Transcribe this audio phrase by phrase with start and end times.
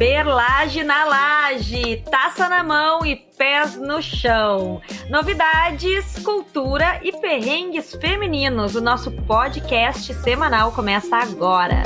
[0.00, 4.80] Perlage na laje, taça na mão e pés no chão.
[5.10, 8.74] Novidades, cultura e perrengues femininos.
[8.74, 11.82] O nosso podcast semanal começa agora.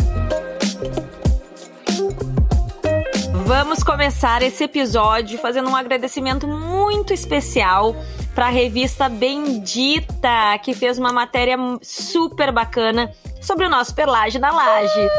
[3.44, 7.96] Vamos começar esse episódio fazendo um agradecimento muito especial
[8.32, 13.12] para a revista Bendita, que fez uma matéria super bacana
[13.42, 15.10] sobre o nosso Perlage na Laje.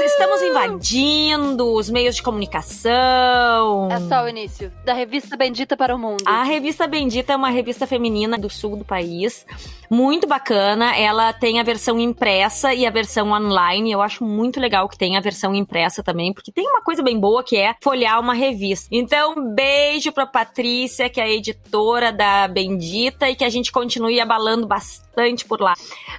[0.00, 3.88] Estamos invadindo os meios de comunicação.
[3.90, 6.24] É só o início da Revista Bendita para o Mundo.
[6.26, 9.46] A Revista Bendita é uma revista feminina do sul do país,
[9.88, 10.96] muito bacana.
[10.96, 13.92] Ela tem a versão impressa e a versão online.
[13.92, 17.18] Eu acho muito legal que tenha a versão impressa também, porque tem uma coisa bem
[17.18, 18.88] boa que é folhear uma revista.
[18.90, 24.20] Então, beijo pra Patrícia, que é a editora da Bendita, e que a gente continue
[24.20, 25.03] abalando bastante
[25.46, 25.74] por lá.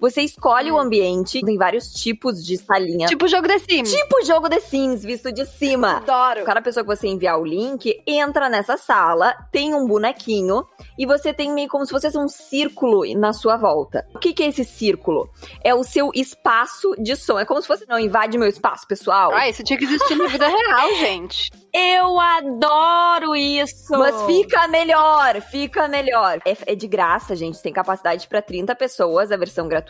[0.00, 3.08] Você escolhe o ambiente, tem vários tipos de salinha.
[3.08, 3.92] Tipo jogo The Sims.
[3.92, 5.96] Tipo jogo The Sims, visto de cima.
[5.96, 6.44] Adoro.
[6.44, 10.64] Cada pessoa que você enviar o link entra nessa sala, tem um bonequinho
[10.96, 14.06] e você tem meio como se fosse um círculo na sua volta.
[14.14, 15.28] O que, que é esse círculo?
[15.64, 17.38] É o seu espaço de som.
[17.38, 19.32] É como se fosse não invade meu espaço pessoal.
[19.34, 21.50] Ah, isso tinha que existir na vida real, gente.
[21.74, 23.92] Eu adoro isso!
[23.92, 26.38] Mas fica melhor, fica melhor.
[26.44, 27.60] É, é de graça, gente.
[27.60, 29.87] Tem capacidade para 30 pessoas, a versão gratuita.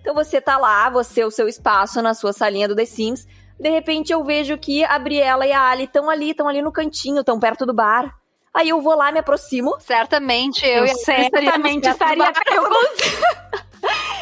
[0.00, 3.26] Então você tá lá, você, o seu espaço na sua salinha do The Sims.
[3.58, 6.72] De repente eu vejo que a Briela e a Ali estão ali, estão ali no
[6.72, 8.14] cantinho, estão perto do bar.
[8.52, 9.76] Aí eu vou lá, me aproximo.
[9.80, 12.54] Certamente eu, Eu certamente estaria estaria.
[12.56, 13.24] Eu consigo.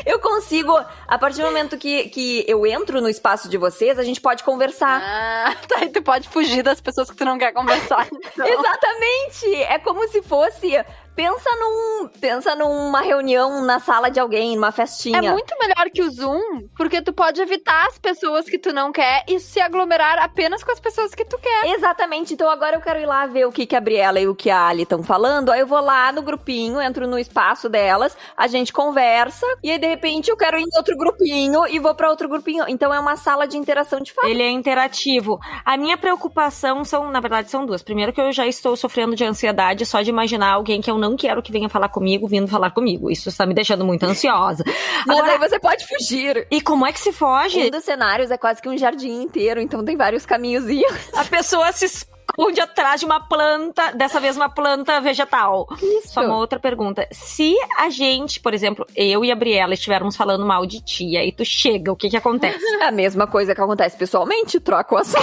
[0.05, 4.03] Eu consigo, a partir do momento que, que eu entro no espaço de vocês, a
[4.03, 5.01] gente pode conversar.
[5.01, 8.09] Ah, tá, e tu pode fugir das pessoas que tu não quer conversar.
[8.11, 8.47] então.
[8.47, 9.55] Exatamente!
[9.63, 10.73] É como se fosse.
[11.15, 12.09] Pensa num.
[12.21, 15.19] Pensa numa reunião na sala de alguém, numa festinha.
[15.19, 18.93] É muito melhor que o Zoom, porque tu pode evitar as pessoas que tu não
[18.93, 21.67] quer e se aglomerar apenas com as pessoas que tu quer.
[21.75, 24.35] Exatamente, então agora eu quero ir lá ver o que, que a Briela e o
[24.35, 25.51] que a Ali estão falando.
[25.51, 29.79] Aí eu vou lá no grupinho, entro no espaço delas, a gente conversa, e aí
[29.79, 32.65] de repente eu quero ir em outro grupinho e vou pra outro grupinho.
[32.69, 34.27] Então é uma sala de interação de fato.
[34.27, 35.39] Ele é interativo.
[35.65, 37.83] A minha preocupação são, na verdade, são duas.
[37.83, 41.17] Primeiro que eu já estou sofrendo de ansiedade só de imaginar alguém que eu não
[41.17, 43.11] quero que venha falar comigo, vindo falar comigo.
[43.11, 44.65] Isso está me deixando muito ansiosa.
[45.07, 46.47] Mas Agora, aí você pode fugir.
[46.51, 47.67] e como é que se foge?
[47.67, 50.93] Um dos cenários é quase que um jardim inteiro, então tem vários caminhozinhos.
[51.15, 55.67] A pessoa se esconde atrás de uma planta, dessa vez uma planta vegetal.
[55.83, 56.15] Isso.
[56.15, 57.07] Só uma outra pergunta.
[57.11, 61.33] Se a gente, por exemplo, eu e a Briela estivermos falando mal de ti, aí
[61.33, 62.65] tu chega, o que que acontece?
[62.83, 65.21] A mesma coisa que acontece pessoalmente, troca o assunto.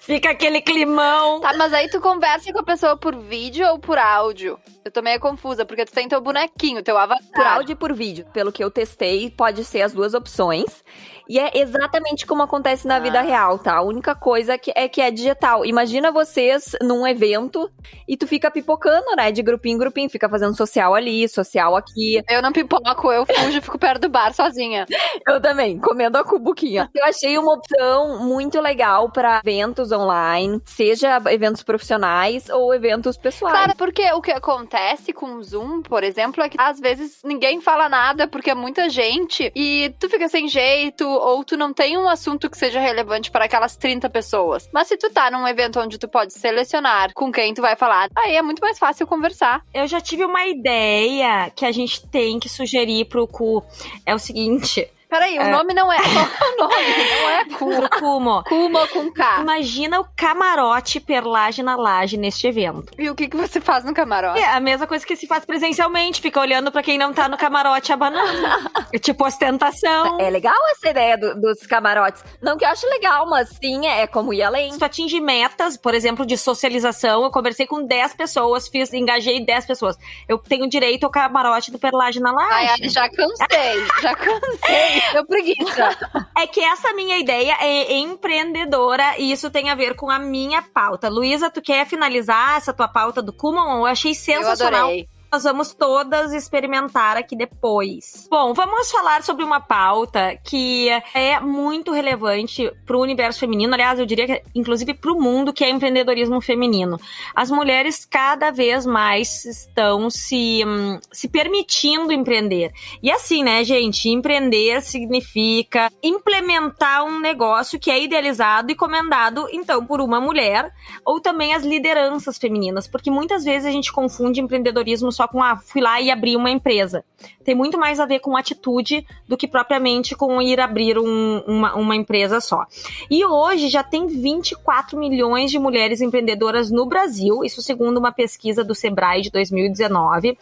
[0.00, 1.40] Fica aquele climão.
[1.40, 4.58] Tá, mas aí tu conversa com a pessoa por vídeo ou por áudio?
[4.82, 7.28] Eu tô meio confusa, porque tu tem teu bonequinho, teu avatar.
[7.34, 8.24] Por áudio e por vídeo.
[8.32, 10.82] Pelo que eu testei, pode ser as duas opções.
[11.28, 13.22] E é exatamente como acontece na vida Ah.
[13.22, 13.76] real, tá?
[13.76, 15.66] A única coisa que é que é digital.
[15.66, 17.70] Imagina vocês num evento
[18.08, 19.30] e tu fica pipocando, né?
[19.30, 22.22] De grupinho em grupinho, fica fazendo social ali, social aqui.
[22.28, 24.86] Eu não pipoco, eu fujo, fico perto do bar sozinha.
[25.28, 26.88] Eu também, comendo a cubuquinha.
[26.94, 33.54] Eu achei uma opção muito legal pra eventos online, seja eventos profissionais ou eventos pessoais.
[33.54, 34.69] Claro, porque o que acontece
[35.12, 38.88] com o Zoom, por exemplo, é que às vezes ninguém fala nada porque é muita
[38.88, 43.30] gente e tu fica sem jeito ou tu não tem um assunto que seja relevante
[43.30, 44.68] para aquelas 30 pessoas.
[44.72, 48.08] Mas se tu tá num evento onde tu pode selecionar com quem tu vai falar,
[48.16, 49.64] aí é muito mais fácil conversar.
[49.74, 53.62] Eu já tive uma ideia que a gente tem que sugerir pro cu.
[54.06, 54.88] É o seguinte.
[55.10, 55.96] Peraí, o nome não é.
[55.98, 56.00] o
[56.56, 57.90] nome não é Kumo.
[57.90, 58.44] Kumo.
[58.44, 59.40] Kumo com K.
[59.40, 62.92] Imagina o camarote perlage na laje neste evento.
[62.98, 64.38] E o que, que você faz no camarote?
[64.40, 67.36] É a mesma coisa que se faz presencialmente, fica olhando pra quem não tá no
[67.36, 68.30] camarote abanando.
[68.92, 70.18] É tipo ostentação.
[70.20, 72.24] É legal essa ideia do- dos camarotes.
[72.42, 74.72] Não que eu acho legal, mas sim, é como ir além.
[74.72, 79.44] Se tu atinge metas, por exemplo, de socialização, eu conversei com 10 pessoas, fiz, engajei
[79.44, 79.96] 10 pessoas.
[80.28, 82.82] Eu tenho direito ao camarote do Perlage na laje.
[82.82, 84.99] ai, já cansei, já cansei.
[85.12, 85.96] Deu preguiça.
[86.36, 90.62] É que essa minha ideia é empreendedora e isso tem a ver com a minha
[90.62, 91.08] pauta.
[91.08, 93.78] Luísa, tu quer finalizar essa tua pauta do Kumon?
[93.78, 94.80] Eu achei Eu sensacional.
[94.86, 95.08] adorei.
[95.32, 98.26] Nós vamos todas experimentar aqui depois.
[98.28, 103.72] Bom, vamos falar sobre uma pauta que é muito relevante para o universo feminino.
[103.72, 106.98] Aliás, eu diria que inclusive para o mundo, que é empreendedorismo feminino.
[107.32, 112.72] As mulheres cada vez mais estão se, hum, se permitindo empreender.
[113.00, 114.08] E assim, né, gente?
[114.08, 120.72] Empreender significa implementar um negócio que é idealizado e comendado, então, por uma mulher,
[121.04, 125.56] ou também as lideranças femininas, porque muitas vezes a gente confunde empreendedorismo só com, ah,
[125.56, 127.04] fui lá e abri uma empresa.
[127.50, 131.74] Tem muito mais a ver com atitude do que propriamente com ir abrir um- uma,
[131.74, 132.64] uma empresa só.
[133.10, 138.62] E hoje já tem 24 milhões de mulheres empreendedoras no Brasil, isso segundo uma pesquisa
[138.62, 140.38] do Sebrae de 2019.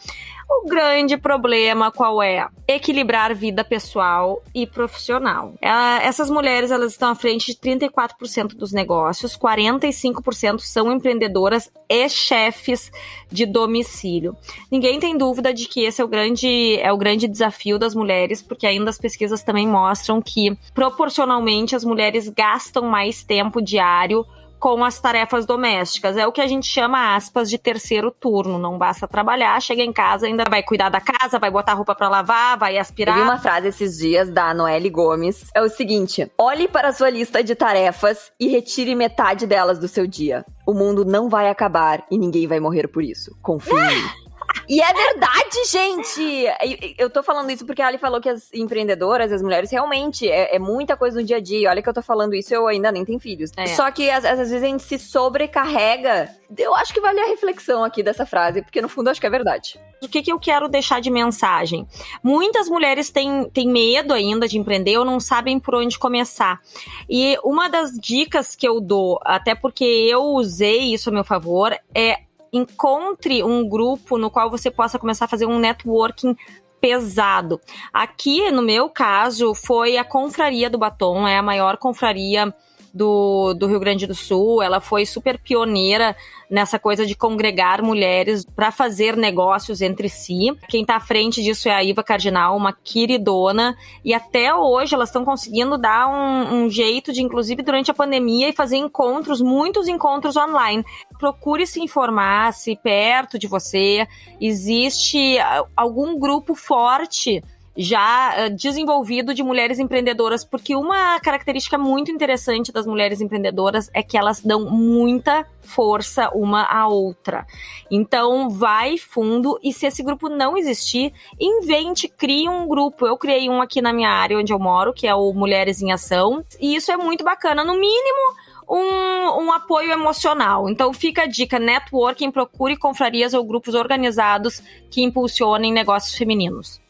[0.51, 2.47] O grande problema qual é?
[2.67, 5.53] Equilibrar vida pessoal e profissional.
[5.63, 12.09] Ah, essas mulheres elas estão à frente de 34% dos negócios, 45% são empreendedoras e
[12.09, 12.91] chefes
[13.31, 14.35] de domicílio.
[14.71, 18.43] Ninguém tem dúvida de que esse é o grande é o grande desafio das mulheres,
[18.43, 24.27] porque ainda as pesquisas também mostram que proporcionalmente as mulheres gastam mais tempo diário
[24.59, 26.17] com as tarefas domésticas.
[26.17, 28.59] É o que a gente chama, aspas, de terceiro turno.
[28.59, 32.09] Não basta trabalhar, chega em casa, ainda vai cuidar da casa, vai botar roupa pra
[32.09, 33.15] lavar, vai Eu aspirar.
[33.15, 35.49] vi uma frase esses dias da Noelle Gomes.
[35.55, 39.87] É o seguinte: olhe para a sua lista de tarefas e retire metade delas do
[39.87, 40.45] seu dia.
[40.67, 43.31] O mundo não vai acabar e ninguém vai morrer por isso.
[43.41, 43.73] Confie.
[44.69, 46.95] E é verdade, gente!
[46.99, 50.57] Eu tô falando isso porque a Ali falou que as empreendedoras, as mulheres, realmente é,
[50.57, 51.71] é muita coisa no dia a dia.
[51.71, 53.51] Olha que eu tô falando isso, eu ainda nem tenho filhos.
[53.57, 53.67] É.
[53.67, 56.31] Só que às, às vezes a gente se sobrecarrega.
[56.57, 59.27] Eu acho que vale a reflexão aqui dessa frase, porque no fundo eu acho que
[59.27, 59.79] é verdade.
[60.03, 61.87] O que, que eu quero deixar de mensagem?
[62.23, 66.61] Muitas mulheres têm, têm medo ainda de empreender ou não sabem por onde começar.
[67.09, 71.77] E uma das dicas que eu dou, até porque eu usei isso a meu favor,
[71.95, 76.37] é encontre um grupo no qual você possa começar a fazer um networking
[76.81, 77.61] pesado.
[77.93, 82.55] Aqui, no meu caso, foi a Confraria do Batom, é a maior confraria
[82.99, 84.61] do, do Rio Grande do Sul.
[84.61, 86.17] Ela foi super pioneira
[86.51, 90.51] nessa coisa de congregar mulheres para fazer negócios entre si.
[90.69, 95.11] Quem está à frente disso é a Iva Cardinal, uma queridona, e até hoje elas
[95.11, 99.87] estão conseguindo dar um, um jeito de, inclusive durante a pandemia, e fazer encontros, muitos
[99.87, 100.85] encontros online.
[101.19, 104.07] Procure se informar se perto de você
[104.41, 107.43] existe ah, algum grupo forte
[107.81, 114.03] já eh, desenvolvido de mulheres empreendedoras, porque uma característica muito interessante das mulheres empreendedoras é
[114.03, 117.47] que elas dão muita força uma à outra.
[117.89, 123.07] Então, vai fundo e se esse grupo não existir, invente, crie um grupo.
[123.07, 125.93] Eu criei um aqui na minha área onde eu moro, que é o Mulheres em
[125.93, 127.63] Ação, e isso é muito bacana.
[127.63, 128.35] No mínimo,
[128.69, 130.69] um, um apoio emocional.
[130.69, 136.88] Então fica a dica: networking, procure confrarias ou grupos organizados que impulsionem negócios femininos.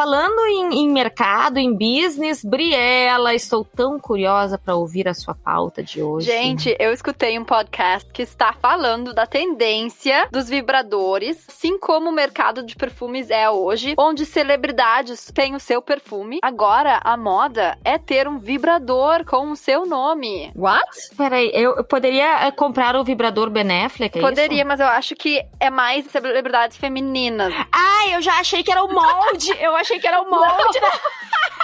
[0.00, 5.82] Falando em, em mercado, em business, Briela, estou tão curiosa para ouvir a sua pauta
[5.82, 6.26] de hoje.
[6.26, 12.12] Gente, eu escutei um podcast que está falando da tendência dos vibradores, assim como o
[12.14, 16.38] mercado de perfumes é hoje, onde celebridades têm o seu perfume.
[16.42, 20.50] Agora, a moda é ter um vibrador com o seu nome.
[20.56, 21.14] What?
[21.14, 24.18] Peraí, eu, eu poderia eh, comprar o vibrador Benéfica?
[24.18, 24.66] É Poderia, Isso?
[24.66, 27.52] mas eu acho que é mais celebridades femininas.
[27.70, 29.50] Ai, eu já achei que era o molde.
[29.60, 30.78] eu achei que era o molde.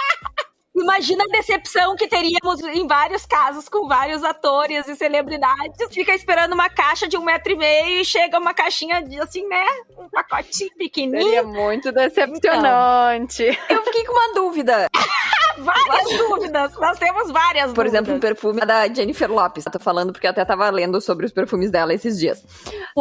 [0.75, 5.75] Imagina a decepção que teríamos em vários casos com vários atores e celebridades.
[5.91, 9.47] Fica esperando uma caixa de um metro e meio e chega uma caixinha de assim,
[9.47, 9.65] né?
[9.97, 11.23] Um pacotinho pequenininho.
[11.23, 13.43] Seria muito decepcionante.
[13.69, 14.87] Eu fiquei com uma dúvida.
[15.59, 16.73] várias dúvidas.
[16.79, 17.93] Nós temos várias Por dúvidas.
[17.93, 19.65] exemplo, o perfume da Jennifer Lopes.
[19.65, 22.43] Eu tô falando porque eu até tava lendo sobre os perfumes dela esses dias.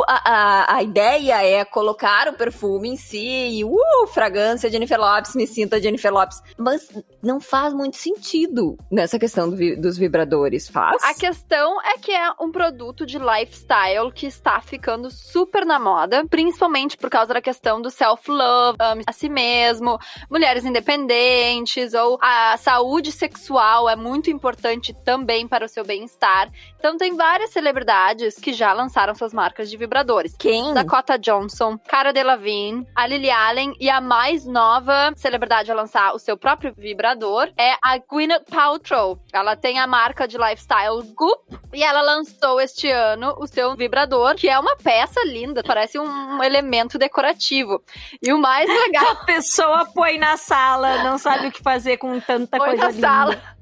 [0.08, 3.18] A, a, a ideia é colocar o perfume em si
[3.58, 6.40] e, uh, fragrância Jennifer Lopes, me sinta Jennifer Lopes.
[6.58, 6.88] Mas
[7.22, 11.02] não faz muito sentido nessa questão do vi- dos vibradores, faz?
[11.02, 16.24] A questão é que é um produto de lifestyle que está ficando super na moda,
[16.28, 19.98] principalmente por causa da questão do self-love, a si mesmo,
[20.30, 26.52] mulheres independentes ou a saúde sexual é muito importante também para o seu bem-estar.
[26.86, 30.36] Então tem várias celebridades que já lançaram suas marcas de vibradores.
[30.38, 30.72] Quem?
[30.72, 36.18] Dakota Johnson, Cara Delevingne, a Lily Allen e a mais nova celebridade a lançar o
[36.20, 39.18] seu próprio vibrador é a Gwyneth Paltrow.
[39.32, 44.36] Ela tem a marca de lifestyle Goop e ela lançou este ano o seu vibrador,
[44.36, 47.82] que é uma peça linda, parece um elemento decorativo.
[48.22, 52.20] E o mais legal A pessoa põe na sala, não sabe o que fazer com
[52.20, 53.08] tanta Põe coisa na linda.
[53.08, 53.55] sala.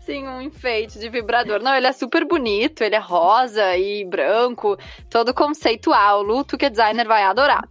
[0.00, 1.62] Sim, um enfeite de vibrador.
[1.62, 4.76] Não, ele é super bonito, ele é rosa e branco,
[5.08, 6.22] todo conceitual.
[6.22, 7.68] Luto que designer vai adorar.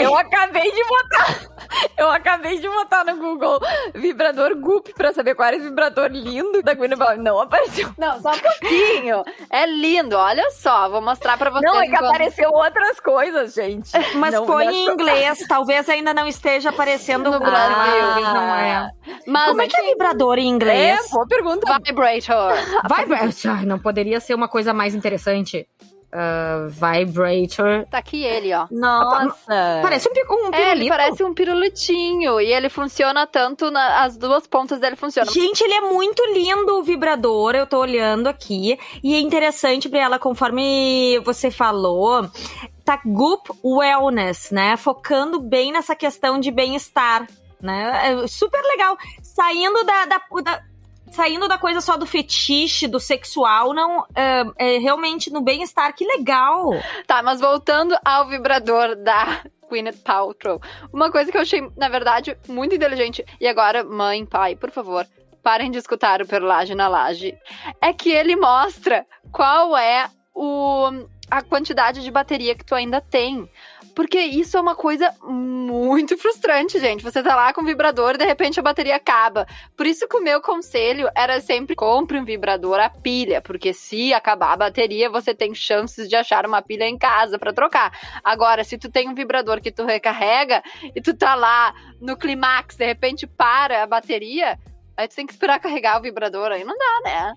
[0.00, 1.56] Eu acabei de botar.
[1.98, 3.58] Eu acabei de botar no Google
[3.94, 7.22] vibrador Goop pra saber qual era o vibrador lindo da Gwyneth Paltrow.
[7.22, 7.88] Não apareceu.
[7.98, 9.22] Não, só um pouquinho.
[9.50, 11.64] É lindo, olha só, vou mostrar pra vocês.
[11.64, 13.90] Não, é que enquanto- apareceu outras coisas, gente.
[14.14, 17.76] Mas Não, põe em inglês, talvez ainda não esteja aparecendo No Brasil.
[17.76, 18.22] Brasil.
[18.22, 18.90] Não é.
[19.26, 21.10] Mas Como é que é vibrador em É, inglês?
[21.10, 21.78] boa pergunta.
[21.84, 22.52] Vibrator.
[22.90, 25.66] Ai, Não poderia ser uma coisa mais interessante.
[26.18, 27.84] Ah, vibrator.
[27.90, 28.66] Tá aqui ele, ó.
[28.70, 29.80] Nossa.
[29.82, 30.88] Parece um, um É, ele pirulito.
[30.88, 32.40] parece um pirulitinho.
[32.40, 35.30] E ele funciona tanto, na- as duas pontas dele funcionam.
[35.32, 38.78] Gente, ele é muito lindo o vibrador, eu tô olhando aqui.
[39.04, 42.30] E é interessante pra ela, conforme você falou,
[42.84, 44.76] tá Goop Wellness, né?
[44.78, 47.26] Focando bem nessa questão de bem-estar,
[47.60, 48.12] né?
[48.22, 48.96] É super legal.
[49.22, 50.62] Saindo da, da- da-
[51.10, 54.04] Saindo da coisa só do fetiche, do sexual, não.
[54.14, 55.94] É, é realmente no bem-estar.
[55.94, 56.70] Que legal!
[57.06, 60.60] Tá, mas voltando ao vibrador da Gwyneth Paltrow.
[60.92, 63.24] Uma coisa que eu achei, na verdade, muito inteligente.
[63.40, 65.06] E agora, mãe, pai, por favor,
[65.42, 67.36] parem de escutar o Perlage na Laje.
[67.80, 70.90] É que ele mostra qual é o,
[71.30, 73.48] a quantidade de bateria que tu ainda tem.
[73.96, 77.02] Porque isso é uma coisa muito frustrante, gente.
[77.02, 79.46] Você tá lá com vibrador e de repente a bateria acaba.
[79.74, 84.12] Por isso que o meu conselho era sempre compre um vibrador a pilha, porque se
[84.12, 87.90] acabar a bateria, você tem chances de achar uma pilha em casa pra trocar.
[88.22, 90.62] Agora, se tu tem um vibrador que tu recarrega
[90.94, 94.58] e tu tá lá no clímax, de repente para a bateria,
[94.94, 97.34] aí tu tem que esperar carregar o vibrador, aí não dá, né?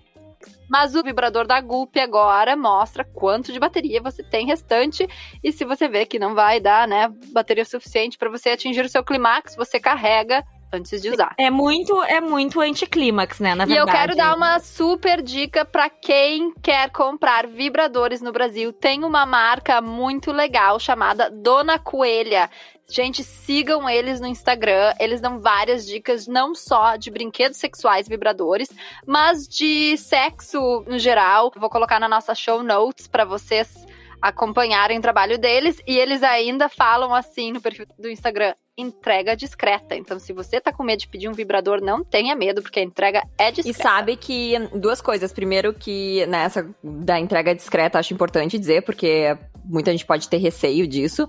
[0.68, 5.06] Mas o vibrador da Gulp agora mostra quanto de bateria você tem restante.
[5.42, 8.88] E se você vê que não vai dar, né, bateria suficiente para você atingir o
[8.88, 11.34] seu clímax, você carrega antes de usar.
[11.38, 13.54] É muito, é muito anticlímax, né?
[13.54, 13.98] Na E eu verdade.
[13.98, 18.72] quero dar uma super dica para quem quer comprar vibradores no Brasil.
[18.72, 22.48] Tem uma marca muito legal chamada Dona Coelha.
[22.88, 24.92] Gente, sigam eles no Instagram.
[24.98, 28.68] Eles dão várias dicas, não só de brinquedos sexuais vibradores,
[29.06, 31.52] mas de sexo no geral.
[31.56, 33.86] Vou colocar na nossa show notes para vocês
[34.20, 35.80] acompanharem o trabalho deles.
[35.86, 39.94] E eles ainda falam assim no perfil do Instagram: entrega discreta.
[39.94, 42.82] Então, se você tá com medo de pedir um vibrador, não tenha medo, porque a
[42.82, 43.82] entrega é E discreta.
[43.82, 45.32] sabe que duas coisas.
[45.32, 50.86] Primeiro que nessa da entrega discreta acho importante dizer, porque muita gente pode ter receio
[50.86, 51.28] disso,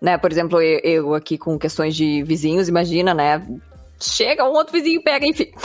[0.00, 0.16] né?
[0.18, 3.44] Por exemplo, eu, eu aqui com questões de vizinhos, imagina, né?
[4.02, 5.50] Chega um outro vizinho e pega, enfim.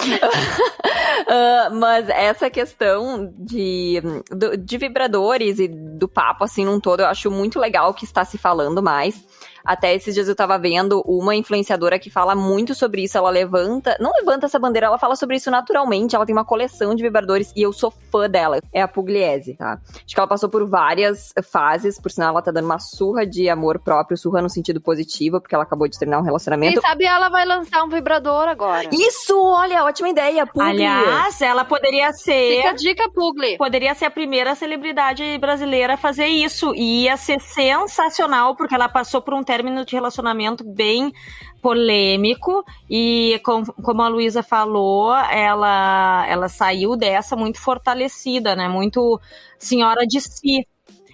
[1.27, 3.99] Ah, mas essa questão de,
[4.29, 8.23] do- de vibradores e do papo, assim, num todo, eu acho muito legal que está
[8.23, 9.23] se falando mais.
[9.65, 13.17] Até esses dias eu tava vendo uma influenciadora que fala muito sobre isso.
[13.17, 16.15] Ela levanta, não levanta essa bandeira, ela fala sobre isso naturalmente.
[16.15, 18.59] Ela tem uma coleção de vibradores e eu sou fã dela.
[18.71, 19.79] É a Pugliese, tá?
[19.95, 23.49] Acho que ela passou por várias fases, por sinal ela tá dando uma surra de
[23.49, 26.81] amor próprio, surra no sentido positivo, porque ela acabou de terminar um Quem relacionamento.
[26.81, 28.89] sabe ela vai lançar um vibrador agora.
[28.91, 30.85] Isso, olha, ótima ideia, Pugli.
[30.85, 32.57] Aliás, ela poderia ser.
[32.57, 33.57] Fica a dica, Pugli.
[33.57, 36.73] Poderia ser a primeira celebridade brasileira a fazer isso.
[36.75, 41.13] E ia ser sensacional, porque ela passou por um término de relacionamento bem
[41.61, 42.63] polêmico.
[42.89, 48.67] E com- como a Luísa falou, ela, ela saiu dessa muito fortalecida, né?
[48.67, 49.19] Muito
[49.57, 50.67] senhora de si.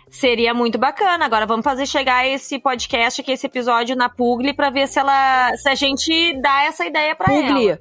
[0.09, 1.23] Seria muito bacana.
[1.23, 5.51] Agora vamos fazer chegar esse podcast aqui, esse episódio na Pugli, pra ver se ela.
[5.55, 7.79] se a gente dá essa ideia pra ela.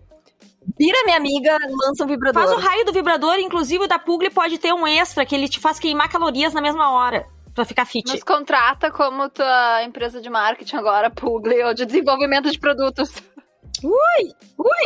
[0.78, 2.42] Vira minha amiga, lança um vibrador.
[2.42, 5.48] Faz o raio do vibrador, inclusive o da Pugli pode ter um extra que ele
[5.48, 7.26] te faz queimar calorias na mesma hora.
[7.60, 8.10] Pra ficar fit.
[8.10, 13.12] Nos contrata como tua empresa de marketing agora, Pugli, ou de desenvolvimento de produtos.
[13.82, 14.34] Ui,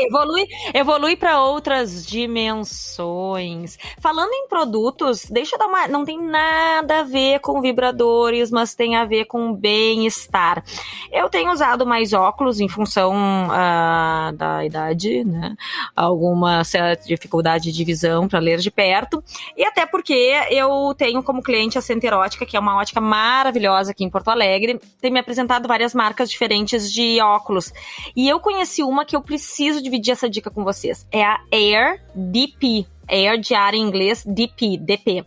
[0.06, 3.76] evolui, evolui para outras dimensões.
[4.00, 5.88] Falando em produtos, deixa eu dar uma.
[5.88, 10.64] Não tem nada a ver com vibradores, mas tem a ver com bem-estar.
[11.10, 13.12] Eu tenho usado mais óculos em função
[13.48, 15.56] uh, da idade, né?
[15.96, 19.22] Alguma certa dificuldade de visão para ler de perto.
[19.56, 20.14] E até porque
[20.50, 24.28] eu tenho como cliente a Center Ótica, que é uma ótica maravilhosa aqui em Porto
[24.28, 24.80] Alegre.
[25.00, 27.72] Tem me apresentado várias marcas diferentes de óculos.
[28.14, 31.06] E eu conheci uma que eu preciso dividir essa dica com vocês.
[31.10, 32.86] É a Air DP.
[33.08, 35.24] Air de ar em inglês, DP, DP.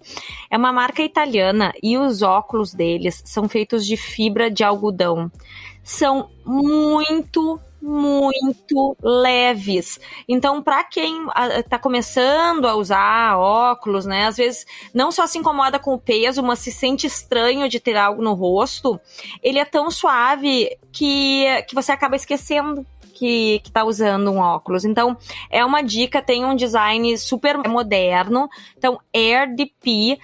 [0.50, 5.32] É uma marca italiana e os óculos deles são feitos de fibra de algodão.
[5.84, 10.00] São muito muito leves.
[10.28, 15.80] Então, para quem está começando a usar óculos, né, às vezes não só se incomoda
[15.80, 19.00] com o peso, mas se sente estranho de ter algo no rosto,
[19.42, 22.86] ele é tão suave que, que você acaba esquecendo
[23.18, 24.86] que, que tá usando um óculos.
[24.86, 25.18] Então,
[25.50, 28.50] é uma dica, tem um design super moderno.
[28.78, 30.18] Então, Air DP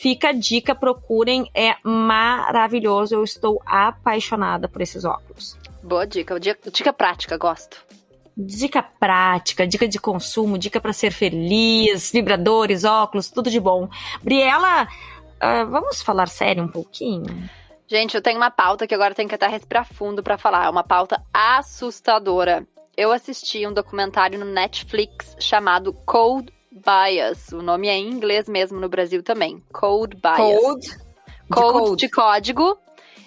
[0.00, 3.14] Fica a dica, procurem, é maravilhoso.
[3.14, 5.58] Eu estou apaixonada por esses óculos.
[5.82, 7.84] Boa dica, dica, dica prática, gosto.
[8.34, 13.90] Dica prática, dica de consumo, dica para ser feliz, vibradores, óculos, tudo de bom.
[14.22, 17.50] Briela, uh, vamos falar sério um pouquinho?
[17.90, 20.66] Gente, eu tenho uma pauta que agora tem que até respirar fundo para falar.
[20.66, 22.64] É uma pauta assustadora.
[22.96, 27.48] Eu assisti um documentário no Netflix chamado Code Bias.
[27.48, 29.60] O nome é em inglês mesmo no Brasil também.
[29.72, 30.36] Code Bias.
[30.36, 30.88] Code?
[31.50, 31.96] Code de, code.
[31.96, 32.78] de código.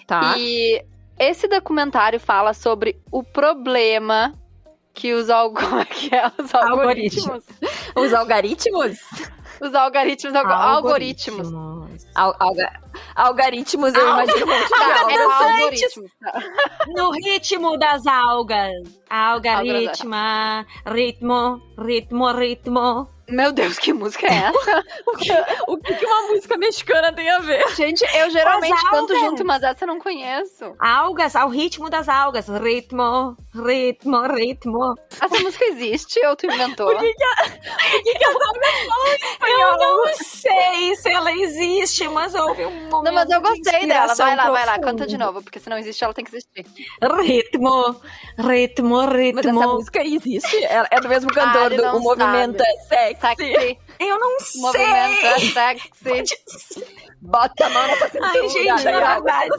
[0.06, 0.34] Tá.
[0.38, 0.82] E
[1.18, 4.32] esse documentário fala sobre o problema
[4.94, 5.58] que os, alg...
[5.92, 7.44] que é, os algoritmos.
[7.94, 8.98] os algoritmos?
[9.60, 10.34] Os algoritmos.
[10.34, 11.48] Algoritmos.
[12.14, 12.84] Al alga
[13.14, 14.68] algoritmos, eu imagino muito.
[14.68, 16.10] Tá, é algoritmos.
[16.88, 18.72] No ritmo das algas.
[19.08, 23.13] Algoritma, ritmo, ritmo, ritmo.
[23.28, 24.84] Meu Deus, que música é essa?
[25.06, 25.32] o, que,
[25.66, 27.66] o que, uma música mexicana tem a ver?
[27.74, 30.74] Gente, eu geralmente canto junto, mas essa eu não conheço.
[30.78, 32.48] Algas, ao ritmo das algas.
[32.48, 34.94] Ritmo, ritmo, ritmo.
[35.10, 36.86] Essa música existe ou tu inventou?
[36.86, 39.82] Por que, que, a, por que, que falam espanhol?
[39.82, 44.14] Eu não sei se ela existe, mas houve um momento Não, mas eu gostei dela.
[44.14, 46.66] Vai lá, vai lá, canta de novo, porque se não existe, ela tem que existir.
[47.22, 47.96] Ritmo,
[48.38, 49.42] ritmo, ritmo.
[49.42, 50.56] Mas essa música existe?
[50.64, 53.52] É, é do mesmo cantor Ah, do O Movimento é Sexy.
[53.52, 53.78] Sexy.
[54.00, 54.60] Eu não O sei.
[54.60, 56.36] movimento é sexy.
[57.20, 58.26] Bota a mão na cintura.
[58.26, 59.50] Ai, gente, daí na verdade.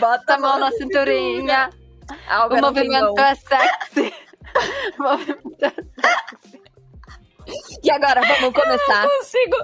[0.00, 1.70] Bota a mão na cinturinha.
[2.28, 4.14] Algo O não tem movimento é sexy.
[4.98, 5.72] O movimento é
[7.82, 9.08] E agora, vamos começar.
[9.08, 9.56] consigo,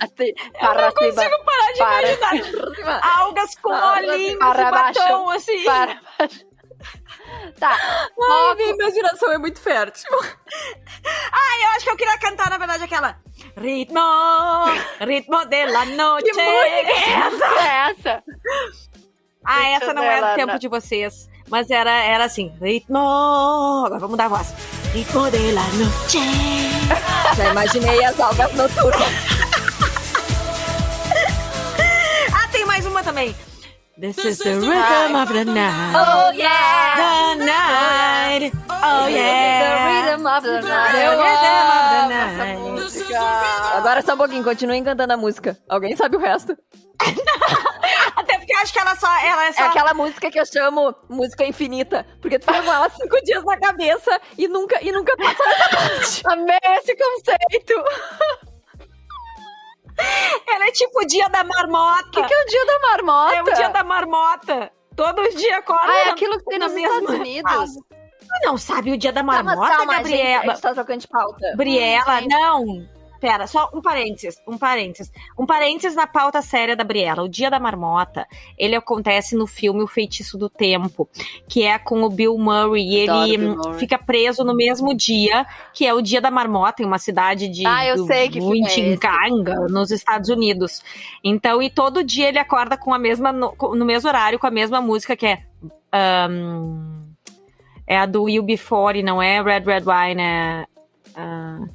[0.00, 0.32] assim.
[0.54, 1.22] eu Para não cima.
[1.22, 5.00] consigo parar de para imaginar algas com Para olhinhos e para baixo.
[5.00, 5.64] batom, assim.
[5.64, 6.46] Para baixo.
[7.58, 7.76] Tá.
[8.30, 10.08] Ai, minha imaginação é muito fértil.
[11.32, 13.16] Ai, eu acho que eu queria cantar, na verdade, aquela
[13.56, 14.00] Ritmo,
[15.00, 16.24] ritmo de la noche.
[16.24, 17.46] Que música é essa?
[17.90, 18.22] essa?
[19.44, 21.28] Ah, Ritmo essa não é la do tempo no- de vocês.
[21.50, 22.98] Mas era, era assim, ritmo.
[22.98, 24.54] Agora vamos mudar a voz.
[24.92, 26.18] Ritmo de la noche.
[27.36, 29.08] Já imaginei as algas noturnas.
[32.34, 33.34] Ah, tem mais uma também.
[34.00, 35.96] This is the rhythm of the night.
[35.96, 36.87] Oh, yeah!
[37.38, 38.52] Night.
[38.68, 40.04] Oh, yeah.
[40.04, 40.92] The rhythm of the night.
[40.92, 42.58] The rhythm of the night.
[42.88, 43.20] música.
[43.76, 45.58] Agora só um pouquinho, continuem cantando a música.
[45.68, 46.56] Alguém sabe o resto?
[48.16, 49.06] Até porque eu acho que ela só.
[49.18, 49.62] Ela é só.
[49.62, 52.06] É aquela música que eu chamo música infinita.
[52.20, 55.68] Porque tu fica com ela cinco dias na cabeça e nunca, e nunca passa essa
[55.68, 56.22] parte.
[56.26, 57.84] Amei esse conceito.
[60.46, 62.08] Ela é tipo o dia da marmota.
[62.08, 63.34] O que, que é o dia da marmota?
[63.34, 64.72] É o dia da marmota.
[64.98, 65.84] Todos os dias acorda.
[65.86, 67.52] Ah, é aquilo que tem nos mesma Estados Unidos.
[67.52, 67.80] fase.
[67.88, 70.42] Tu não sabe o dia da marmota, calma, gente, Gabriela?
[70.42, 71.54] a gente tá trocando de pauta.
[71.56, 72.97] Briela, Hum, não.
[73.20, 75.12] Pera, só um parênteses, um parênteses.
[75.36, 77.22] Um parênteses na pauta séria da Briela.
[77.22, 78.26] O Dia da Marmota,
[78.56, 81.08] ele acontece no filme O Feitiço do Tempo,
[81.48, 82.82] que é com o Bill Murray.
[82.82, 83.78] E ele Murray.
[83.78, 87.66] fica preso no mesmo dia, que é o Dia da Marmota, em uma cidade de
[87.66, 90.82] Ah, eu do sei que filme é nos Estados Unidos.
[91.22, 94.50] Então, e todo dia ele acorda com a mesma, no, no mesmo horário, com a
[94.50, 95.42] mesma música, que é...
[96.30, 97.12] hum,
[97.86, 100.66] é a do You Before, não é Red Red Wine, é...
[101.16, 101.68] bem.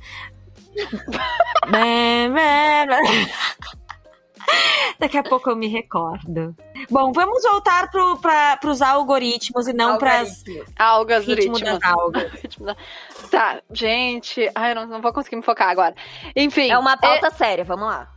[4.99, 6.55] Daqui a pouco eu me recordo.
[6.89, 10.73] Bom, vamos voltar para os algoritmos e não para Algoritmos.
[10.77, 11.79] Algas, ritmo ritmos.
[11.79, 12.31] das algas.
[13.31, 14.49] Tá, gente.
[14.53, 15.95] Ai, eu não, não vou conseguir me focar agora.
[16.35, 16.69] Enfim.
[16.69, 18.11] É uma pauta séria, vamos lá.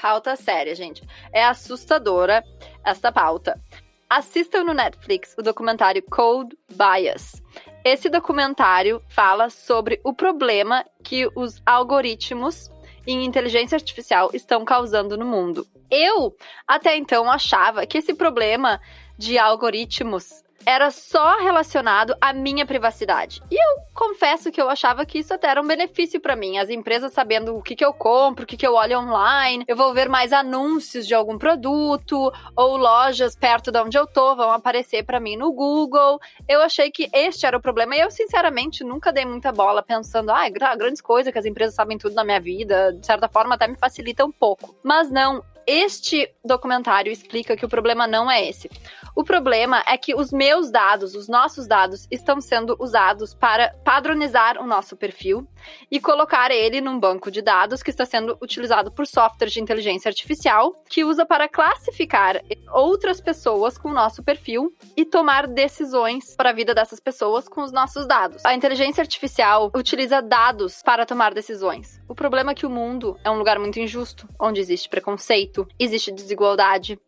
[0.00, 1.02] Pauta séria, gente.
[1.32, 2.44] É assustadora
[2.84, 3.60] esta pauta.
[4.08, 7.40] Assistam no Netflix o documentário Code Bias.
[7.84, 12.70] Esse documentário fala sobre o problema que os algoritmos
[13.06, 15.66] em inteligência artificial estão causando no mundo.
[15.90, 16.36] Eu,
[16.68, 18.80] até então, achava que esse problema
[19.16, 23.42] de algoritmos era só relacionado à minha privacidade.
[23.50, 26.58] E eu confesso que eu achava que isso até era um benefício para mim.
[26.58, 29.76] As empresas sabendo o que, que eu compro, o que, que eu olho online, eu
[29.76, 34.50] vou ver mais anúncios de algum produto, ou lojas perto de onde eu tô vão
[34.52, 36.20] aparecer para mim no Google.
[36.48, 40.30] Eu achei que este era o problema e eu, sinceramente, nunca dei muita bola pensando,
[40.30, 43.66] ah, grandes coisas que as empresas sabem tudo na minha vida, de certa forma até
[43.66, 44.76] me facilita um pouco.
[44.82, 48.68] Mas não, este documentário explica que o problema não é esse.
[49.14, 54.60] O problema é que os meus dados, os nossos dados, estão sendo usados para padronizar
[54.62, 55.46] o nosso perfil
[55.90, 60.08] e colocar ele num banco de dados que está sendo utilizado por software de inteligência
[60.08, 62.40] artificial, que usa para classificar
[62.72, 67.62] outras pessoas com o nosso perfil e tomar decisões para a vida dessas pessoas com
[67.62, 68.44] os nossos dados.
[68.44, 72.00] A inteligência artificial utiliza dados para tomar decisões.
[72.08, 76.12] O problema é que o mundo é um lugar muito injusto, onde existe preconceito, existe
[76.12, 76.98] desigualdade.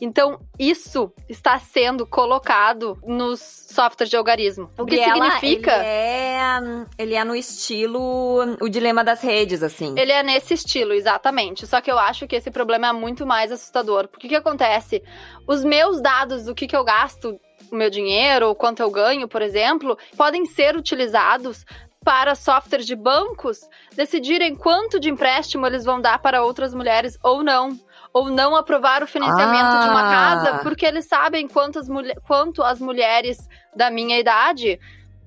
[0.00, 4.70] Então, isso está sendo colocado nos softwares de algarismo.
[4.78, 5.72] O que significa?
[5.72, 9.94] Ele é, ele é no estilo o dilema das redes, assim.
[9.96, 11.66] Ele é nesse estilo, exatamente.
[11.66, 14.08] Só que eu acho que esse problema é muito mais assustador.
[14.08, 15.02] Porque o que acontece?
[15.46, 17.38] Os meus dados do que, que eu gasto
[17.70, 21.64] o meu dinheiro ou quanto eu ganho, por exemplo, podem ser utilizados
[22.04, 23.58] para softwares de bancos
[23.96, 27.76] decidirem quanto de empréstimo eles vão dar para outras mulheres ou não
[28.16, 29.80] ou não aprovar o financiamento ah.
[29.82, 30.58] de uma casa, ah.
[30.60, 31.86] porque eles sabem quantas
[32.26, 34.80] quanto as mulheres da minha idade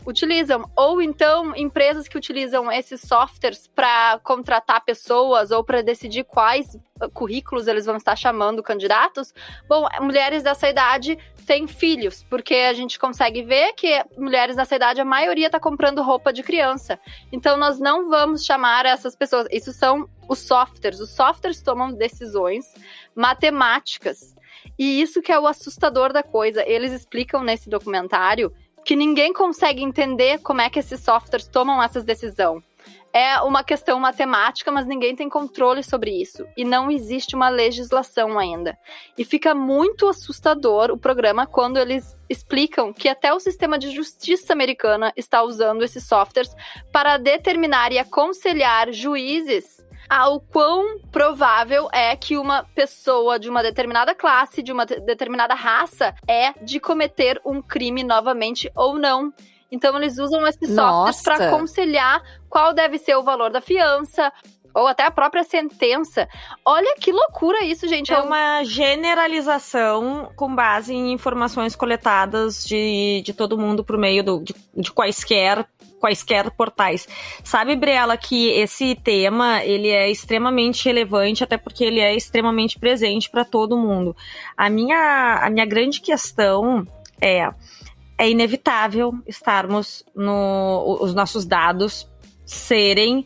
[0.03, 0.67] utilizam.
[0.75, 6.79] Ou então, empresas que utilizam esses softwares para contratar pessoas ou para decidir quais
[7.13, 9.35] currículos eles vão estar chamando candidatos.
[9.67, 14.99] Bom, mulheres dessa idade têm filhos, porque a gente consegue ver que mulheres dessa idade,
[14.99, 16.99] a maioria está comprando roupa de criança.
[17.31, 19.45] Então, nós não vamos chamar essas pessoas.
[19.51, 21.01] Isso são os softwares.
[21.01, 22.65] Os softwares tomam decisões
[23.15, 24.35] matemáticas.
[24.77, 26.63] E isso que é o assustador da coisa.
[26.65, 28.53] Eles explicam nesse documentário
[28.85, 32.63] que ninguém consegue entender como é que esses softwares tomam essas decisões.
[33.11, 36.45] É uma questão matemática, mas ninguém tem controle sobre isso.
[36.55, 38.77] E não existe uma legislação ainda.
[39.17, 44.53] E fica muito assustador o programa quando eles explicam que até o sistema de justiça
[44.53, 46.55] americana está usando esses softwares
[46.91, 54.15] para determinar e aconselhar juízes ao quão provável é que uma pessoa de uma determinada
[54.15, 59.31] classe, de uma determinada raça, é de cometer um crime novamente ou não.
[59.71, 64.33] Então eles usam esses softwares para aconselhar qual deve ser o valor da fiança,
[64.73, 66.27] ou até a própria sentença.
[66.65, 68.11] Olha que loucura isso, gente.
[68.11, 74.23] É, é uma generalização com base em informações coletadas de, de todo mundo por meio
[74.23, 75.67] do, de, de quaisquer
[75.99, 77.07] quaisquer portais.
[77.43, 83.29] Sabe, Briela, que esse tema ele é extremamente relevante, até porque ele é extremamente presente
[83.29, 84.15] para todo mundo.
[84.57, 86.87] A minha, a minha grande questão
[87.21, 87.49] é
[88.17, 92.05] é inevitável estarmos no os nossos dados
[92.45, 93.25] serem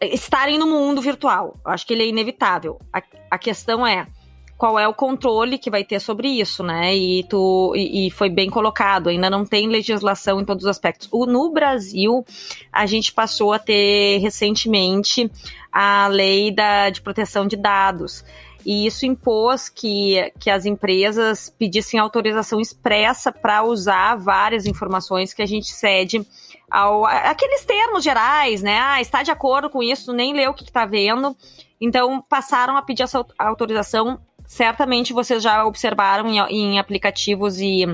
[0.00, 1.56] estarem no mundo virtual.
[1.64, 2.80] Acho que ele é inevitável.
[2.92, 3.00] A,
[3.30, 4.08] a questão é
[4.56, 6.94] qual é o controle que vai ter sobre isso, né?
[6.94, 11.08] E, tu, e, e, foi bem colocado, ainda não tem legislação em todos os aspectos.
[11.10, 12.24] O, no Brasil,
[12.72, 15.30] a gente passou a ter recentemente
[15.72, 18.24] a lei da, de proteção de dados.
[18.64, 25.42] E isso impôs que, que as empresas pedissem autorização expressa para usar várias informações que
[25.42, 26.26] a gente cede
[26.70, 28.78] ao, aqueles termos gerais, né?
[28.80, 31.36] Ah, está de acordo com isso, nem leu o que está vendo.
[31.80, 34.18] Então, passaram a pedir essa autorização
[34.54, 37.84] certamente vocês já observaram em, em aplicativos e,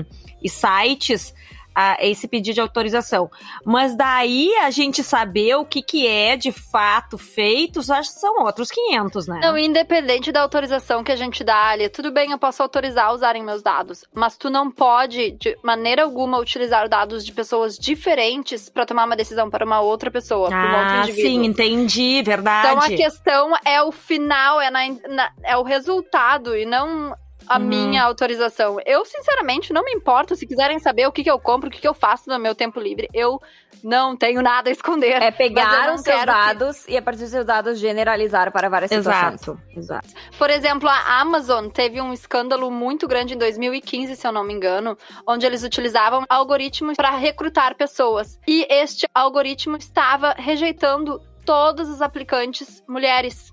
[0.43, 1.33] e sites
[1.73, 3.29] a, esse pedido de autorização.
[3.65, 8.43] Mas daí a gente saber o que, que é de fato feito, acho que são
[8.43, 9.39] outros 500, né?
[9.41, 13.13] Não, independente da autorização que a gente dá ali, tudo bem, eu posso autorizar a
[13.13, 18.69] usarem meus dados, mas tu não pode, de maneira alguma, utilizar dados de pessoas diferentes
[18.69, 21.31] para tomar uma decisão para uma outra pessoa, ah, para um outro indivíduo.
[21.31, 22.67] Sim, entendi, verdade.
[22.67, 24.79] Então a questão é o final, é, na,
[25.09, 27.15] na, é o resultado e não
[27.51, 27.65] a uhum.
[27.65, 28.77] minha autorização.
[28.85, 31.81] Eu, sinceramente, não me importo se quiserem saber o que, que eu compro, o que,
[31.81, 33.09] que eu faço no meu tempo livre.
[33.13, 33.41] Eu
[33.83, 35.21] não tenho nada a esconder.
[35.21, 36.93] É pegar os seus dados que...
[36.93, 39.37] e, a partir dos seus dados, generalizar para várias Exato.
[39.37, 39.77] situações.
[39.77, 40.07] Exato.
[40.37, 44.53] Por exemplo, a Amazon teve um escândalo muito grande em 2015, se eu não me
[44.53, 48.39] engano, onde eles utilizavam algoritmos para recrutar pessoas.
[48.47, 53.50] E este algoritmo estava rejeitando todos os aplicantes mulheres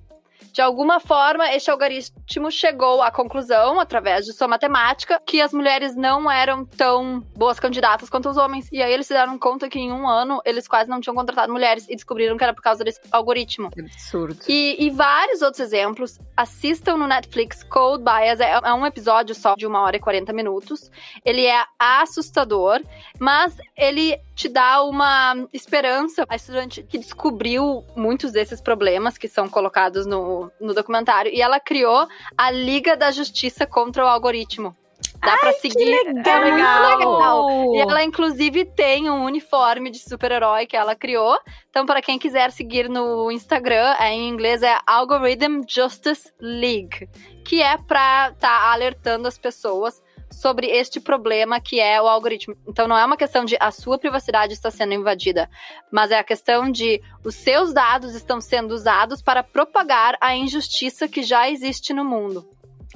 [0.58, 5.94] De alguma forma, este algoritmo chegou à conclusão, através de sua matemática, que as mulheres
[5.94, 8.68] não eram tão boas candidatas quanto os homens.
[8.72, 11.52] E aí eles se deram conta que em um ano eles quase não tinham contratado
[11.52, 13.70] mulheres e descobriram que era por causa desse algoritmo.
[13.78, 14.36] Absurdo.
[14.48, 16.18] E, e vários outros exemplos.
[16.36, 18.40] Assistam no Netflix Code Bias.
[18.40, 20.90] É, é um episódio só de uma hora e 40 minutos.
[21.24, 22.82] Ele é assustador,
[23.20, 26.24] mas ele te dá uma esperança.
[26.28, 31.32] A estudante que descobriu muitos desses problemas que são colocados no, no documentário.
[31.34, 34.76] E ela criou a Liga da Justiça contra o Algoritmo.
[35.20, 35.84] Dá pra seguir.
[35.84, 36.34] legal!
[36.36, 37.74] É muito legal.
[37.74, 41.36] E ela, inclusive, tem um uniforme de super-herói que ela criou.
[41.68, 47.08] Então, para quem quiser seguir no Instagram, é, em inglês é Algorithm Justice League,
[47.44, 52.54] que é pra tá alertando as pessoas sobre este problema que é o algoritmo.
[52.66, 55.48] Então não é uma questão de a sua privacidade está sendo invadida,
[55.90, 61.08] mas é a questão de os seus dados estão sendo usados para propagar a injustiça
[61.08, 62.46] que já existe no mundo.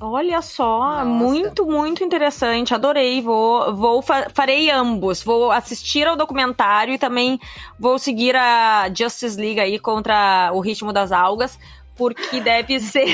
[0.00, 1.04] Olha só, Nossa.
[1.04, 2.74] muito, muito interessante.
[2.74, 3.20] Adorei.
[3.20, 5.22] Vou, vou fa- farei ambos.
[5.22, 7.38] Vou assistir ao documentário e também
[7.78, 11.56] vou seguir a Justice League aí contra o ritmo das algas,
[12.02, 13.06] porque deve ser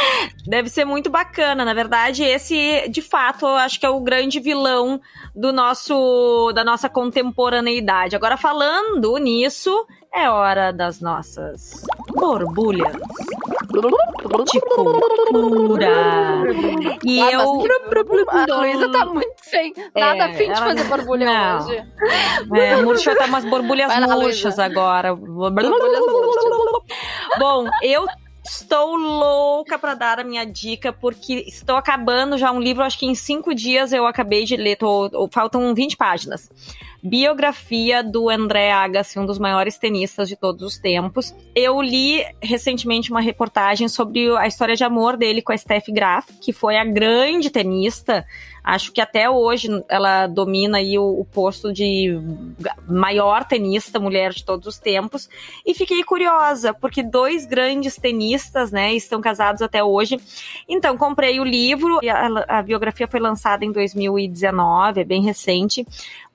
[0.46, 1.64] deve ser muito bacana.
[1.64, 5.00] Na verdade, esse, de fato, eu acho que é o grande vilão
[5.34, 8.16] do nosso da nossa contemporaneidade.
[8.16, 11.82] Agora falando nisso, é hora das nossas
[12.14, 12.92] borbulhas
[14.52, 15.88] de cultura.
[17.04, 17.56] E Ah, eu
[18.26, 19.72] mas A Luísa tá muito sem.
[19.94, 21.66] Nada É, afim de ela fazer não- borbulha não.
[21.66, 21.82] hoje.
[22.54, 24.64] É, murcha tá umas borbulhas lá, murchas Luísa.
[24.64, 25.14] agora.
[27.38, 28.06] Bom, eu
[28.44, 33.06] estou louca pra dar a minha dica, porque estou acabando já um livro, acho que
[33.06, 36.50] em cinco dias eu acabei de ler, tô- faltam 20 páginas.
[37.04, 41.34] Biografia do André Agassi, um dos maiores tenistas de todos os tempos.
[41.54, 46.28] Eu li recentemente uma reportagem sobre a história de amor dele com a Steph Graf,
[46.40, 48.24] que foi a grande tenista
[48.64, 52.16] Acho que até hoje ela domina aí o, o posto de
[52.88, 55.28] maior tenista mulher de todos os tempos.
[55.66, 60.20] E fiquei curiosa, porque dois grandes tenistas, né, estão casados até hoje.
[60.68, 65.84] Então, comprei o livro, a, a biografia foi lançada em 2019, é bem recente.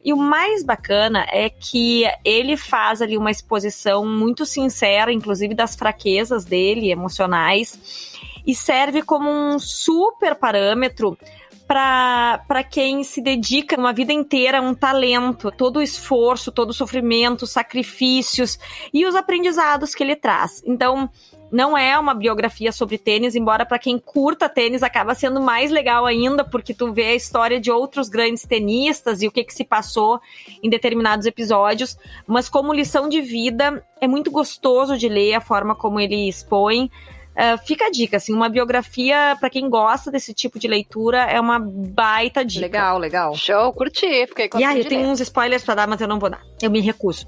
[0.04, 5.76] E o mais bacana é que ele faz ali uma exposição muito sincera, inclusive das
[5.76, 8.10] fraquezas dele, emocionais,
[8.46, 11.18] e serve como um super parâmetro
[11.67, 16.73] para quem se dedica uma vida inteira a um talento, todo o esforço, todo o
[16.73, 18.58] sofrimento, sacrifícios
[18.93, 20.63] e os aprendizados que ele traz.
[20.65, 21.10] Então,
[21.51, 26.06] não é uma biografia sobre tênis, embora para quem curta tênis acaba sendo mais legal
[26.06, 29.63] ainda, porque tu vê a história de outros grandes tenistas e o que, que se
[29.63, 30.19] passou
[30.62, 31.97] em determinados episódios.
[32.25, 36.89] Mas como lição de vida, é muito gostoso de ler a forma como ele expõe.
[37.38, 41.39] Uh, fica a dica, assim, uma biografia para quem gosta desse tipo de leitura é
[41.39, 42.62] uma baita dica.
[42.62, 43.36] Legal, legal.
[43.36, 46.17] Show, curti, fiquei com E aí, eu tenho uns spoilers pra dar, mas eu não
[46.17, 46.41] vou dar.
[46.60, 47.28] Eu me recuso.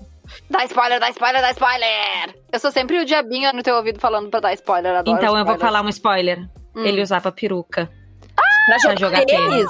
[0.49, 2.35] Dá spoiler, dá spoiler, dá spoiler!
[2.51, 5.45] Eu sou sempre o diabinho no teu ouvido falando pra dar spoiler, adoro então eu
[5.45, 5.59] vou spoiler.
[5.59, 6.39] falar um spoiler.
[6.75, 6.85] Hum.
[6.85, 7.89] Ele usava peruca
[8.69, 9.65] Pra pra jogar tênis.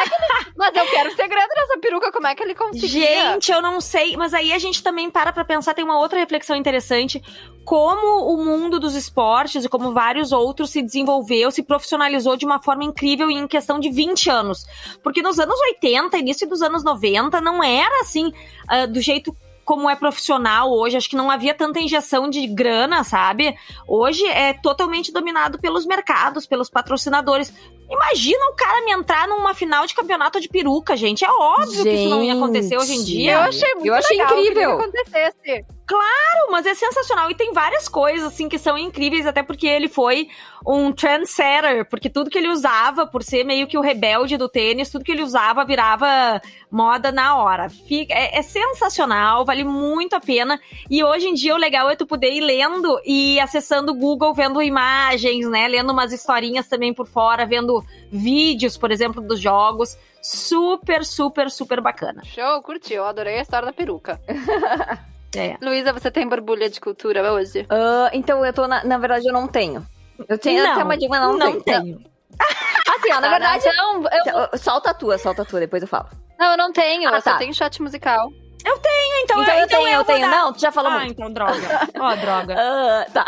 [0.00, 2.88] É que ele- Mas eu quero o segredo dessa peruca, como é que ele conseguia?
[3.32, 6.18] Gente, eu não sei, mas aí a gente também para pra pensar, tem uma outra
[6.18, 7.22] reflexão interessante,
[7.64, 12.60] como o mundo dos esportes e como vários outros se desenvolveu, se profissionalizou de uma
[12.60, 14.64] forma incrível em questão de 20 anos.
[15.02, 18.32] Porque nos anos 80, início dos anos 90, não era assim,
[18.68, 19.34] ah, do jeito
[19.70, 23.56] como é profissional hoje, acho que não havia tanta injeção de grana, sabe?
[23.86, 27.52] Hoje é totalmente dominado pelos mercados, pelos patrocinadores.
[27.88, 31.24] Imagina o cara me entrar numa final de campeonato de peruca, gente.
[31.24, 33.06] É óbvio que isso não ia acontecer hoje em Gente.
[33.06, 33.32] dia.
[33.34, 34.70] Eu achei muito Eu achei legal que incrível.
[34.70, 35.64] isso acontecesse.
[35.90, 37.32] Claro, mas é sensacional.
[37.32, 40.28] E tem várias coisas, assim, que são incríveis, até porque ele foi
[40.64, 44.88] um trendsetter, porque tudo que ele usava, por ser meio que o rebelde do tênis,
[44.88, 47.68] tudo que ele usava virava moda na hora.
[47.68, 50.60] Fica, é, é sensacional, vale muito a pena.
[50.88, 54.32] E hoje em dia o legal é tu poder ir lendo e acessando o Google,
[54.32, 55.66] vendo imagens, né?
[55.66, 59.98] Lendo umas historinhas também por fora, vendo vídeos, por exemplo, dos jogos.
[60.22, 62.22] Super, super, super bacana.
[62.26, 64.20] Show, curti, eu adorei a história da peruca.
[65.36, 65.56] É.
[65.62, 67.64] Luísa, você tem borbulha de cultura hoje?
[67.70, 69.86] Ah, então, eu tô, na, na verdade, eu não tenho.
[70.28, 71.82] Eu tenho Não, até uma dica, mas não, não tenho.
[71.82, 72.00] tenho.
[72.98, 75.88] Assim, ó, na verdade, Não, eu, então, solta a tua, solta a tua, depois eu
[75.88, 76.08] falo.
[76.38, 77.38] não, eu não tenho, Ah, eu só tá.
[77.38, 78.28] tenho chat musical.
[78.60, 78.76] Então,
[79.22, 80.20] Então, eu tenho, eu vou tenho.
[80.28, 81.12] dar- Não, tu já falou ah, muito.
[81.12, 81.52] então droga.
[81.98, 82.54] Ó, droga.
[82.58, 83.24] Ah, tá.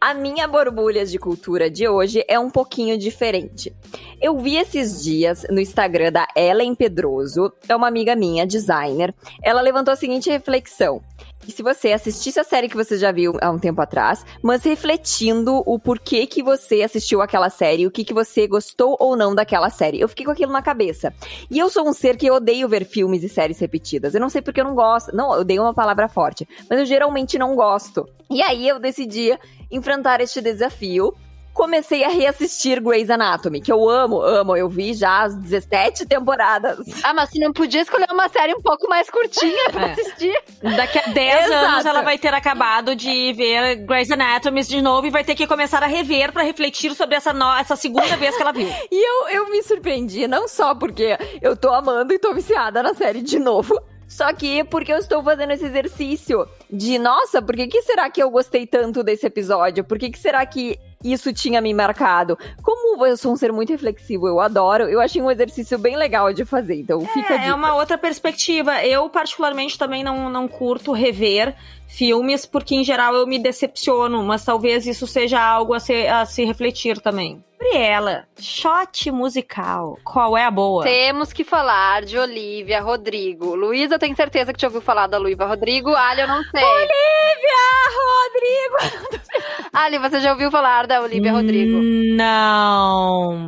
[0.00, 3.74] A minha borbulhas de cultura de hoje é um pouquinho diferente.
[4.22, 9.12] Eu vi esses dias no Instagram da Ellen Pedroso, é uma amiga minha, designer.
[9.42, 11.02] Ela levantou a seguinte reflexão:
[11.44, 14.62] E se você assistisse a série que você já viu há um tempo atrás, mas
[14.62, 19.34] refletindo o porquê que você assistiu aquela série, o que, que você gostou ou não
[19.34, 20.00] daquela série.
[20.00, 21.12] Eu fiquei com aquilo na cabeça.
[21.50, 24.14] E eu sou um ser que odeio ver filmes e séries repetidas.
[24.14, 25.10] Eu não sei porque eu não gosto.
[25.12, 26.46] Não, eu odeio uma palavra forte.
[26.70, 28.08] Mas eu geralmente não gosto.
[28.30, 29.36] E aí eu decidi
[29.68, 31.12] enfrentar este desafio
[31.52, 34.56] comecei a reassistir Grey's Anatomy, que eu amo, amo.
[34.56, 36.78] Eu vi já as 17 temporadas.
[37.02, 39.92] Ah, mas você não podia escolher uma série um pouco mais curtinha pra É.
[39.92, 40.34] assistir.
[40.76, 41.64] Daqui a 10 Exato.
[41.66, 45.46] anos ela vai ter acabado de ver Grey's Anatomy de novo e vai ter que
[45.46, 48.68] começar a rever pra refletir sobre essa, no- essa segunda vez que ela viu.
[48.90, 52.94] E eu, eu me surpreendi, não só porque eu tô amando e tô viciada na
[52.94, 53.78] série de novo.
[54.08, 58.22] Só que porque eu estou fazendo esse exercício de, nossa, por que, que será que
[58.22, 59.82] eu gostei tanto desse episódio?
[59.84, 62.38] Por que, que será que isso tinha me marcado?
[62.62, 66.32] Como eu sou um ser muito reflexivo, eu adoro, eu achei um exercício bem legal
[66.32, 66.76] de fazer.
[66.80, 67.50] Então fica É, dica.
[67.50, 68.84] é uma outra perspectiva.
[68.84, 71.54] Eu, particularmente, também não, não curto rever
[71.86, 76.24] filmes, porque em geral eu me decepciono, mas talvez isso seja algo a se, a
[76.24, 77.42] se refletir também.
[77.60, 79.96] Gabriela, shot musical.
[80.02, 80.82] Qual é a boa?
[80.82, 83.54] Temos que falar de Olivia Rodrigo.
[83.54, 85.94] Luísa, eu tenho certeza que te ouviu falar da Olivia Rodrigo.
[85.94, 86.64] Ali, eu não sei.
[86.64, 89.22] Olivia Rodrigo!
[89.72, 91.78] Ali, você já ouviu falar da Olivia Rodrigo?
[91.78, 92.16] Hum.
[92.16, 92.81] Não.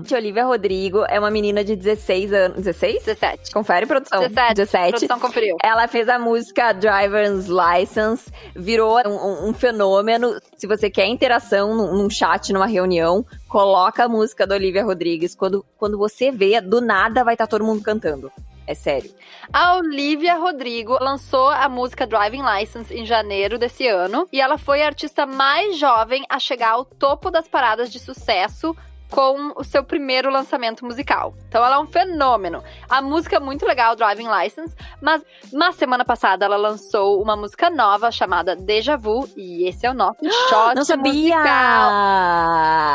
[0.02, 2.56] Gente, Olivia Rodrigo é uma menina de 16 anos.
[2.58, 3.04] 16?
[3.04, 3.52] 17.
[3.52, 4.20] Confere, produção.
[4.20, 4.54] 17.
[4.54, 4.90] 17.
[4.90, 5.56] Produção conferiu.
[5.62, 10.38] Ela fez a música Driver's License, virou um, um- um fenômeno.
[10.56, 15.34] Se você quer interação num, num chat, numa reunião, coloca a música da Olivia Rodrigues.
[15.34, 18.30] Quando, quando você vê, do nada vai estar todo mundo cantando.
[18.66, 19.10] É sério.
[19.52, 24.82] A Olivia Rodrigo lançou a música Driving License em janeiro desse ano e ela foi
[24.82, 28.74] a artista mais jovem a chegar ao topo das paradas de sucesso
[29.14, 31.34] com o seu primeiro lançamento musical.
[31.48, 32.64] Então ela é um fenômeno.
[32.90, 35.22] A música é muito legal, Driving License, mas
[35.52, 39.94] na semana passada ela lançou uma música nova chamada Deja Vu e esse é o
[39.94, 40.18] nosso
[40.50, 41.12] shot Não sabia!
[41.12, 41.90] musical.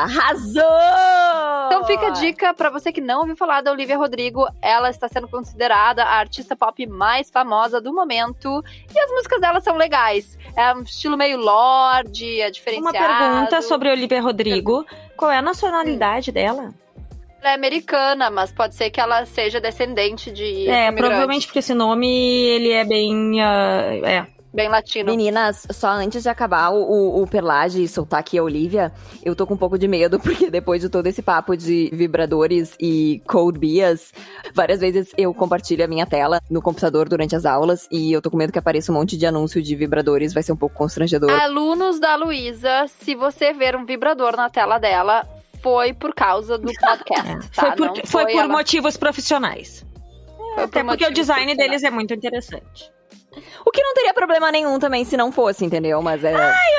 [0.03, 0.63] Arrasou!
[1.67, 5.07] Então fica a dica pra você que não ouviu falar da Olivia Rodrigo, ela está
[5.07, 8.61] sendo considerada a artista pop mais famosa do momento
[8.93, 10.37] e as músicas dela são legais.
[10.57, 12.97] É um estilo meio lorde, é Uma diferenciado.
[13.07, 14.85] pergunta sobre Olivia Rodrigo.
[15.19, 16.73] Qual é a nacionalidade dela?
[17.41, 21.59] Ela é americana, mas pode ser que ela seja descendente de É, imigrante, provavelmente porque
[21.59, 23.41] esse nome, ele é bem...
[23.41, 24.38] ah, é.
[24.53, 25.11] Bem latino.
[25.11, 28.91] Meninas, só antes de acabar o, o, Perlage e soltar aqui a Olivia,
[29.23, 32.75] eu tô com um pouco de medo, porque depois de todo esse papo de vibradores
[32.79, 34.11] e code bias,
[34.53, 38.31] várias vezes eu compartilho a minha tela no computador durante as aulas e eu tô
[38.31, 41.29] com medo que apareça um monte de anúncio de vibradores, vai ser um pouco constrangedor.
[41.31, 45.27] Alunos da Luísa, se você ver um vibrador na tela dela,
[45.61, 47.49] foi por causa do podcast.
[47.55, 47.61] tá?
[47.61, 49.85] Foi por, Não foi por ela- motivos profissionais.
[50.55, 52.91] foi Até por porque o design deles é muito interessante.
[53.65, 56.01] O que não teria problema nenhum também se não fosse, entendeu?
[56.01, 56.33] Mas é.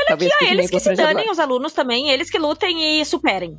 [0.08, 3.04] talvez E a fique eles que se danem, os alunos também, eles que lutem e
[3.04, 3.58] superem.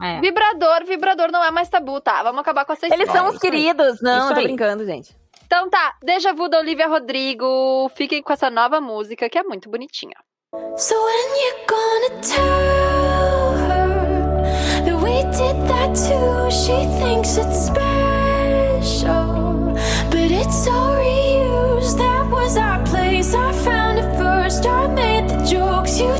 [0.00, 0.20] É.
[0.20, 2.22] Vibrador, vibrador não é mais tabu, tá?
[2.22, 3.20] Vamos acabar com essa Eles história.
[3.20, 5.14] são os queridos, não, eu tô brincando, gente.
[5.46, 7.88] Então tá, Deja Vu da Olivia Rodrigo.
[7.94, 10.16] Fiquem com essa nova música que é muito bonitinha.
[10.76, 16.50] So when you gonna tell her that we did that too?
[16.50, 18.11] She thinks it's special,
[23.34, 24.66] I found it first.
[24.66, 26.14] I made the jokes you